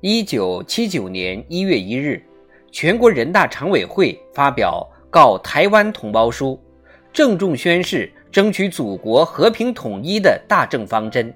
[0.00, 2.22] 一九七九年一月一日，
[2.70, 6.60] 全国人大常委会发表《告台湾同胞书》，
[7.12, 8.12] 郑重宣示。
[8.30, 11.34] 争取祖国和平统一的大政方针。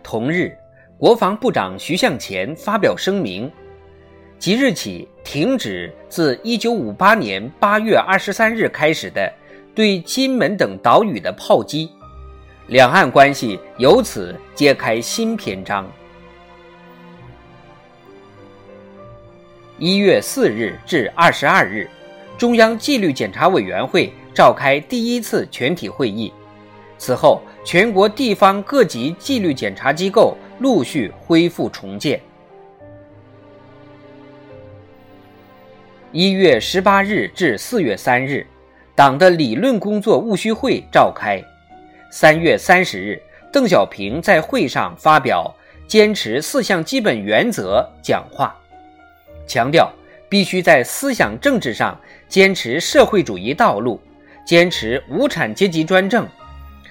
[0.00, 0.56] 同日，
[0.96, 3.50] 国防部长徐向前发表声明，
[4.38, 9.30] 即日起停止自1958年8月23日开始的
[9.74, 11.90] 对金门等岛屿的炮击，
[12.68, 15.84] 两岸关系由此揭开新篇章。
[19.78, 21.88] 一月四日至二十二日，
[22.36, 24.12] 中央纪律检查委员会。
[24.34, 26.32] 召开第一次全体会议，
[26.96, 32.20] 此后全国地方各级纪律检查机构陆续恢复重建。
[36.12, 38.46] 一月十八日至四月三日，
[38.94, 41.42] 党的理论工作务虚会召开。
[42.12, 43.20] 三月三十日，
[43.52, 45.52] 邓小平在会上发表
[45.88, 48.56] 坚持四项基本原则讲话，
[49.48, 49.92] 强调
[50.28, 54.00] 必须在思想政治上坚持社会主义道路。
[54.44, 56.26] 坚持无产阶级专政，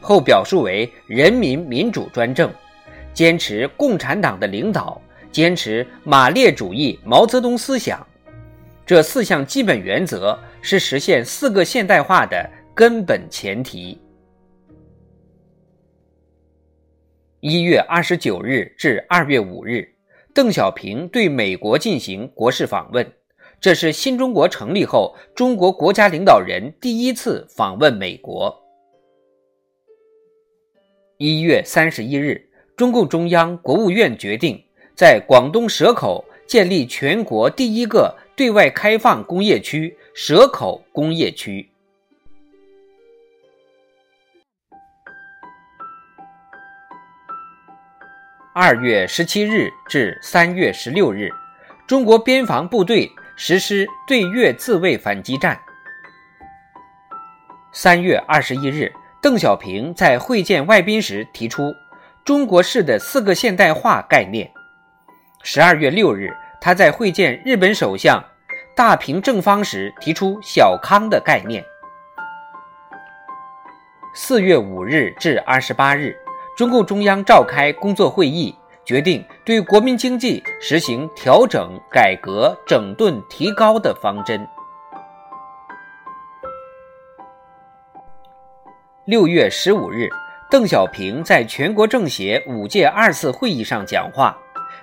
[0.00, 2.48] 后表述为人民民主专政；
[3.12, 4.98] 坚持共产党的领导，
[5.30, 8.06] 坚持马列主义毛泽东思想。
[8.86, 14.00] 这四项基本原则是实现四个现代化的根本前提。
[17.40, 19.86] 一月二十九日至二月五日，
[20.34, 23.12] 邓小平对美国进行国事访问。
[23.60, 28.60] 这是新中国成立后，中国国家领导人第一次访问美国。
[31.18, 34.60] 一月三十一日，中共中央、国务院决定
[34.96, 41.71] 在广东蛇口建立全国第一个对外开放工业区——蛇口工业区。
[48.54, 51.30] 二月十七日至三月十六日，
[51.86, 53.10] 中国边防部队。
[53.34, 55.58] 实施对越自卫反击战。
[57.72, 58.92] 三月二十一日，
[59.22, 61.74] 邓小平在会见外宾时提出
[62.24, 64.48] “中国式的四个现代化”概念。
[65.42, 66.30] 十二月六日，
[66.60, 68.22] 他在会见日本首相
[68.76, 71.64] 大平正方时提出“小康”的概念。
[74.14, 76.14] 四月五日至二十八日，
[76.56, 78.54] 中共中央召开工作会议。
[78.84, 84.44] 决定对国民经济实行调整、改革、整顿、提高的方针。
[89.04, 90.08] 六月十五日，
[90.50, 94.36] 邓小平在全国政协五届二次会议上讲话，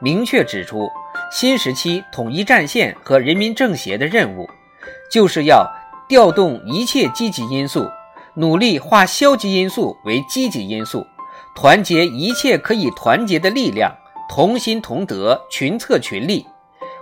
[0.00, 0.90] 明确指出，
[1.30, 4.50] 新时期统一战线和人民政协的任务，
[5.08, 5.64] 就是要
[6.08, 7.88] 调动一切积极因素，
[8.34, 11.06] 努力化消极因素为积极因素。
[11.54, 13.94] 团结一切可以团结的力量，
[14.28, 16.44] 同心同德，群策群力，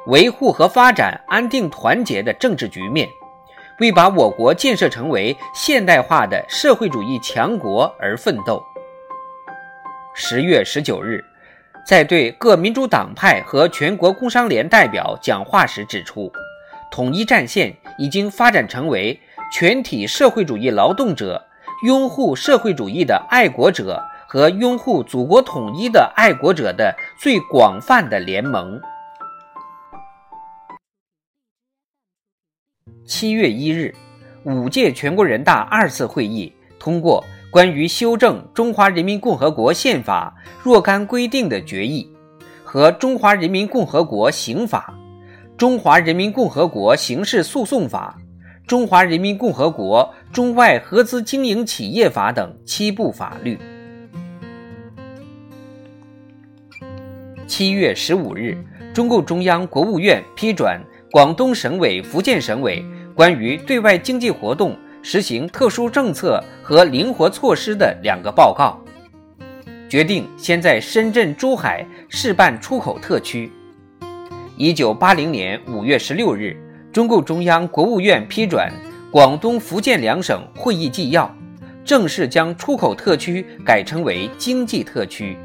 [0.06, 3.08] 维护和发展安定团结的政治局面，
[3.80, 8.62] 为把我国建设成为现代化的社会主义强国而奋斗。
[10.14, 11.24] 十月十九日，
[11.86, 16.30] 在对各民主党派和全国工商联代表讲话时指出，
[16.90, 19.18] 统一战线已经发展成为
[19.50, 21.42] 全体社会主义劳动者、
[21.86, 24.04] 拥护社会主义的爱国者。
[24.32, 28.80] 和拥护祖国统一的爱国者的最广泛的联盟。
[33.04, 33.94] 七月一日，
[34.44, 42.10] 五届全国人大二次会议通过关于修正《中华人民共和国宪法》若干规定的决议
[42.64, 44.94] 和《中华人民共和国刑法》
[45.58, 48.18] 《中华人民共和国刑事诉讼法》
[48.66, 53.58] 《中华人民共和国中外合资经营企业法》等七部法律。
[57.54, 58.56] 七月十五日，
[58.94, 62.82] 中共中央、国务院批准广东省委、福建省委
[63.14, 68.82] 关于对外经济活动实行特殊政策和灵活措施的两个报告，
[69.86, 73.52] 决定先在深圳、珠海试办出口特区。
[74.56, 76.56] 一九八零年五月十六日，
[76.90, 78.66] 中共中央、国务院批准
[79.10, 81.30] 广东、福建两省会议纪要，
[81.84, 85.36] 正式将出口特区改称为经济特区。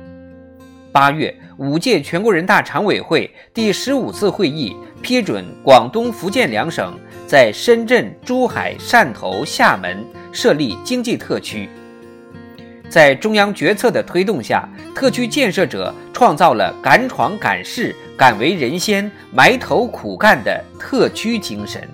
[0.97, 6.97] 八月，五届全国人大常委会第十五次会议批准广东、福建两省
[7.27, 11.69] 在深圳、珠海、汕头、厦门设立经济特区。
[12.89, 21.87] 在中央决策的推动下，特区建设者创造了敢闯敢试、敢为人先、埋头苦干的特区精神。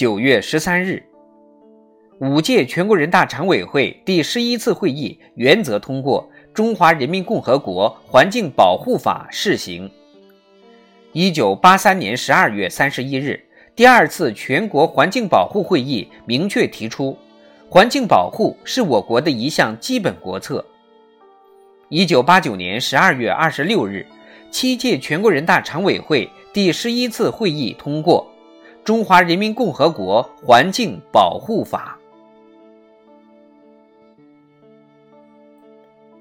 [0.00, 1.02] 九月十三日，
[2.20, 9.90] 五届全国人大常委会第十一次会议原则通过《中华人民共和国环境保护法》试行。
[11.12, 13.38] 一九八三年十二月三十一日，
[13.76, 17.14] 第二次全国环境保护会议明确提出，
[17.68, 20.64] 环境保护是我国的一项基本国策。
[21.90, 24.06] 一九八九年十二月二十六日，
[24.50, 28.26] 七届全国人大常委会第十一次会议通过
[28.84, 31.98] 《中华人民共和国环境保护法》。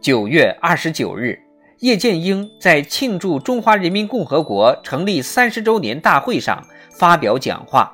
[0.01, 1.39] 九月二十九日。
[1.79, 6.61] 叶剑英在庆祝中华人民共和国成立三十周年大会上
[6.91, 7.89] 发表讲话，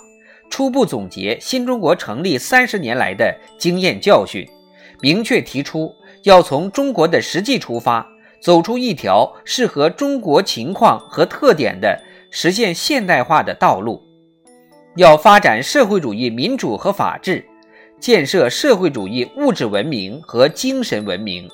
[0.49, 4.43] 初步总结新中国成立三十年来的经验教训，
[5.01, 8.03] 明确提出要从中国的实际出发，
[8.41, 12.01] 走出一条适合中国情况和特点的
[12.31, 14.01] 实现现代化的道路，
[14.95, 17.43] 要发展社会主义民主和法治，
[17.99, 21.49] 建设社会主义物质文明和精神文明。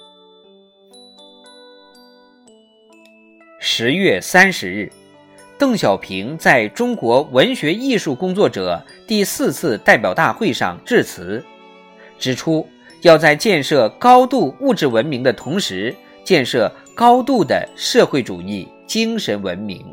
[3.60, 4.92] 十月三十日，
[5.58, 11.44] 邓小平在中国文学艺术工作者第四次代表大会上致辞，
[12.20, 12.68] 指出
[13.02, 19.84] 要在建设高度物质文明的同时，建设高度的社会主义精神文明。